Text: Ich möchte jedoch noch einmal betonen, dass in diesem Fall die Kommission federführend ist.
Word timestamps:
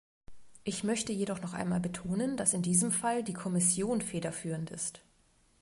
Ich 0.63 0.83
möchte 0.83 1.13
jedoch 1.13 1.41
noch 1.43 1.53
einmal 1.53 1.79
betonen, 1.79 2.35
dass 2.35 2.55
in 2.55 2.63
diesem 2.63 2.89
Fall 2.91 3.23
die 3.23 3.33
Kommission 3.35 4.01
federführend 4.01 4.71
ist. 4.71 5.03